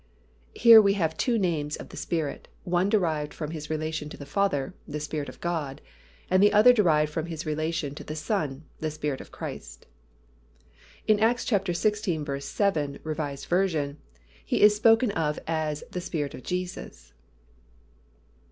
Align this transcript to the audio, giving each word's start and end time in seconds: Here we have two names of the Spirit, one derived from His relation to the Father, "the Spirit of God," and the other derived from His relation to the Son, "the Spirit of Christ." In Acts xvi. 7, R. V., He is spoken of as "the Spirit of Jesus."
Here 0.55 0.81
we 0.81 0.93
have 0.93 1.15
two 1.15 1.37
names 1.37 1.75
of 1.75 1.89
the 1.89 1.95
Spirit, 1.95 2.47
one 2.63 2.89
derived 2.89 3.35
from 3.35 3.51
His 3.51 3.69
relation 3.69 4.09
to 4.09 4.17
the 4.17 4.25
Father, 4.25 4.73
"the 4.87 4.99
Spirit 4.99 5.29
of 5.29 5.39
God," 5.39 5.79
and 6.27 6.41
the 6.41 6.51
other 6.53 6.73
derived 6.73 7.11
from 7.11 7.27
His 7.27 7.45
relation 7.45 7.93
to 7.93 8.03
the 8.03 8.15
Son, 8.15 8.63
"the 8.79 8.89
Spirit 8.89 9.21
of 9.21 9.29
Christ." 9.31 9.85
In 11.05 11.19
Acts 11.19 11.45
xvi. 11.45 12.41
7, 12.41 12.99
R. 13.05 13.13
V., 13.13 13.95
He 14.43 14.61
is 14.63 14.75
spoken 14.75 15.11
of 15.11 15.37
as 15.45 15.83
"the 15.91 16.01
Spirit 16.01 16.33
of 16.33 16.41
Jesus." 16.41 17.13